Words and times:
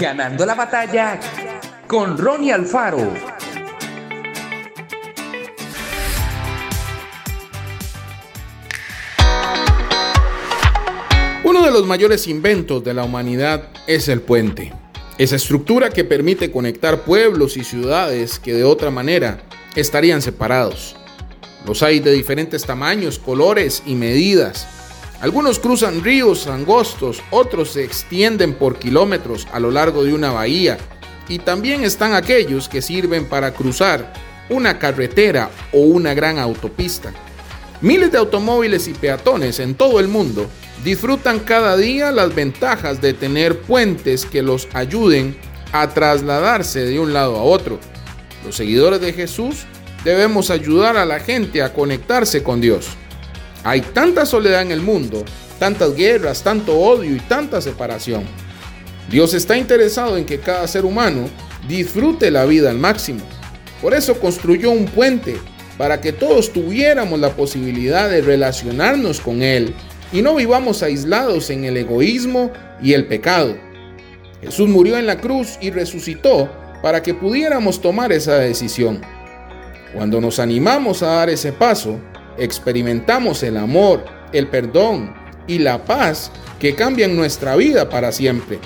Ganando 0.00 0.46
la 0.46 0.54
batalla 0.54 1.20
con 1.86 2.16
Ronnie 2.16 2.54
Alfaro. 2.54 3.12
Uno 11.44 11.62
de 11.62 11.70
los 11.70 11.86
mayores 11.86 12.26
inventos 12.28 12.82
de 12.82 12.94
la 12.94 13.04
humanidad 13.04 13.68
es 13.86 14.08
el 14.08 14.22
puente. 14.22 14.72
Esa 15.18 15.36
estructura 15.36 15.90
que 15.90 16.04
permite 16.04 16.50
conectar 16.50 17.02
pueblos 17.02 17.58
y 17.58 17.64
ciudades 17.64 18.38
que 18.38 18.54
de 18.54 18.64
otra 18.64 18.90
manera 18.90 19.42
estarían 19.76 20.22
separados. 20.22 20.96
Los 21.66 21.82
hay 21.82 22.00
de 22.00 22.12
diferentes 22.12 22.64
tamaños, 22.64 23.18
colores 23.18 23.82
y 23.84 23.96
medidas. 23.96 24.79
Algunos 25.20 25.58
cruzan 25.58 26.02
ríos 26.02 26.46
angostos, 26.46 27.22
otros 27.30 27.72
se 27.72 27.84
extienden 27.84 28.54
por 28.54 28.78
kilómetros 28.78 29.46
a 29.52 29.60
lo 29.60 29.70
largo 29.70 30.02
de 30.02 30.14
una 30.14 30.32
bahía 30.32 30.78
y 31.28 31.38
también 31.38 31.84
están 31.84 32.14
aquellos 32.14 32.70
que 32.70 32.80
sirven 32.80 33.26
para 33.26 33.52
cruzar 33.52 34.14
una 34.48 34.78
carretera 34.78 35.50
o 35.72 35.80
una 35.80 36.14
gran 36.14 36.38
autopista. 36.38 37.12
Miles 37.82 38.12
de 38.12 38.18
automóviles 38.18 38.88
y 38.88 38.94
peatones 38.94 39.60
en 39.60 39.74
todo 39.74 40.00
el 40.00 40.08
mundo 40.08 40.46
disfrutan 40.84 41.40
cada 41.40 41.76
día 41.76 42.12
las 42.12 42.34
ventajas 42.34 43.02
de 43.02 43.12
tener 43.12 43.60
puentes 43.60 44.24
que 44.24 44.42
los 44.42 44.68
ayuden 44.72 45.36
a 45.72 45.90
trasladarse 45.90 46.80
de 46.80 46.98
un 46.98 47.12
lado 47.12 47.36
a 47.36 47.42
otro. 47.42 47.78
Los 48.44 48.56
seguidores 48.56 49.02
de 49.02 49.12
Jesús 49.12 49.66
debemos 50.02 50.50
ayudar 50.50 50.96
a 50.96 51.04
la 51.04 51.20
gente 51.20 51.62
a 51.62 51.74
conectarse 51.74 52.42
con 52.42 52.62
Dios. 52.62 52.88
Hay 53.62 53.80
tanta 53.80 54.24
soledad 54.24 54.62
en 54.62 54.70
el 54.70 54.80
mundo, 54.80 55.24
tantas 55.58 55.94
guerras, 55.94 56.42
tanto 56.42 56.78
odio 56.78 57.14
y 57.14 57.20
tanta 57.20 57.60
separación. 57.60 58.24
Dios 59.10 59.34
está 59.34 59.56
interesado 59.56 60.16
en 60.16 60.24
que 60.24 60.38
cada 60.38 60.66
ser 60.66 60.84
humano 60.84 61.28
disfrute 61.68 62.30
la 62.30 62.46
vida 62.46 62.70
al 62.70 62.78
máximo. 62.78 63.20
Por 63.82 63.94
eso 63.94 64.18
construyó 64.18 64.70
un 64.70 64.86
puente 64.86 65.36
para 65.76 66.00
que 66.00 66.12
todos 66.12 66.52
tuviéramos 66.52 67.18
la 67.18 67.30
posibilidad 67.30 68.08
de 68.08 68.20
relacionarnos 68.20 69.20
con 69.20 69.42
Él 69.42 69.74
y 70.12 70.22
no 70.22 70.34
vivamos 70.34 70.82
aislados 70.82 71.50
en 71.50 71.64
el 71.64 71.76
egoísmo 71.76 72.50
y 72.82 72.94
el 72.94 73.06
pecado. 73.06 73.56
Jesús 74.42 74.68
murió 74.68 74.96
en 74.98 75.06
la 75.06 75.20
cruz 75.20 75.58
y 75.60 75.70
resucitó 75.70 76.50
para 76.82 77.02
que 77.02 77.14
pudiéramos 77.14 77.80
tomar 77.80 78.10
esa 78.12 78.36
decisión. 78.36 79.02
Cuando 79.92 80.20
nos 80.20 80.38
animamos 80.38 81.02
a 81.02 81.08
dar 81.08 81.30
ese 81.30 81.52
paso, 81.52 82.00
experimentamos 82.40 83.42
el 83.42 83.56
amor, 83.56 84.04
el 84.32 84.48
perdón 84.48 85.14
y 85.46 85.58
la 85.58 85.84
paz 85.84 86.32
que 86.58 86.74
cambian 86.74 87.14
nuestra 87.14 87.54
vida 87.54 87.88
para 87.88 88.10
siempre. 88.12 88.58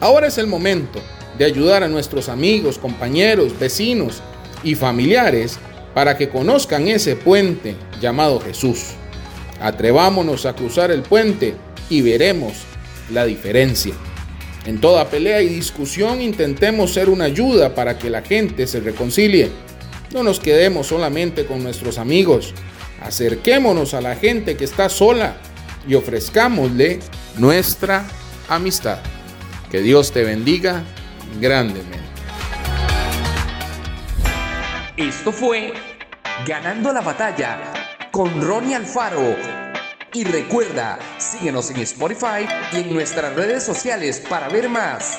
Ahora 0.00 0.26
es 0.26 0.36
el 0.36 0.48
momento 0.48 1.00
de 1.38 1.44
ayudar 1.44 1.82
a 1.82 1.88
nuestros 1.88 2.28
amigos, 2.28 2.78
compañeros, 2.78 3.58
vecinos 3.58 4.20
y 4.64 4.74
familiares 4.74 5.58
para 5.94 6.16
que 6.16 6.28
conozcan 6.28 6.88
ese 6.88 7.16
puente 7.16 7.76
llamado 8.00 8.40
Jesús. 8.40 8.94
Atrevámonos 9.60 10.44
a 10.44 10.54
cruzar 10.54 10.90
el 10.90 11.02
puente 11.02 11.54
y 11.88 12.02
veremos 12.02 12.64
la 13.12 13.24
diferencia. 13.24 13.94
En 14.66 14.80
toda 14.80 15.08
pelea 15.08 15.42
y 15.42 15.48
discusión 15.48 16.20
intentemos 16.20 16.92
ser 16.92 17.08
una 17.08 17.24
ayuda 17.24 17.74
para 17.74 17.98
que 17.98 18.10
la 18.10 18.22
gente 18.22 18.66
se 18.66 18.80
reconcilie 18.80 19.50
no 20.12 20.22
nos 20.22 20.40
quedemos 20.40 20.88
solamente 20.88 21.46
con 21.46 21.62
nuestros 21.62 21.98
amigos. 21.98 22.54
Acerquémonos 23.02 23.94
a 23.94 24.00
la 24.00 24.14
gente 24.14 24.56
que 24.56 24.64
está 24.64 24.88
sola 24.88 25.36
y 25.86 25.94
ofrezcámosle 25.94 27.00
nuestra 27.38 28.04
amistad. 28.48 28.98
Que 29.70 29.80
Dios 29.80 30.12
te 30.12 30.22
bendiga 30.22 30.84
grandemente. 31.40 31.98
Esto 34.96 35.32
fue 35.32 35.72
Ganando 36.46 36.92
la 36.92 37.02
batalla 37.02 37.72
con 38.10 38.42
Ronnie 38.42 38.74
Alfaro. 38.74 39.36
Y 40.12 40.24
recuerda, 40.24 40.98
síguenos 41.18 41.70
en 41.70 41.76
Spotify 41.78 42.48
y 42.72 42.78
en 42.78 42.92
nuestras 42.92 43.34
redes 43.36 43.62
sociales 43.62 44.20
para 44.28 44.48
ver 44.48 44.68
más. 44.68 45.18